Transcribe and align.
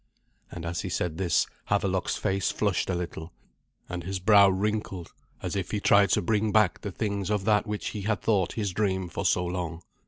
And 0.49 0.65
as 0.65 0.81
he 0.81 0.89
said 0.89 1.19
this, 1.19 1.45
Havelok's 1.65 2.17
face 2.17 2.49
flushed 2.49 2.89
a 2.89 2.95
little, 2.95 3.31
and 3.87 4.03
his 4.03 4.17
brow 4.17 4.49
wrinkled 4.49 5.13
as 5.43 5.55
if 5.55 5.69
he 5.69 5.79
tried 5.79 6.09
to 6.09 6.23
bring 6.23 6.51
back 6.51 6.81
the 6.81 6.91
things 6.91 7.29
of 7.29 7.45
that 7.45 7.67
which 7.67 7.89
he 7.89 8.01
had 8.01 8.19
thought 8.19 8.53
his 8.53 8.71
dream 8.71 9.09
for 9.09 9.27
so 9.27 9.45
long. 9.45 9.83